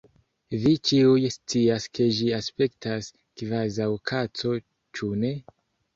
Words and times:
Vi 0.61 0.71
ĉiuj 0.91 1.27
scias 1.35 1.85
ke 1.99 2.07
ĝi 2.19 2.31
aspektas 2.39 3.11
kvazaŭ 3.43 3.91
kaco, 4.13 4.59
ĉu 4.97 5.11
ne? 5.25 5.37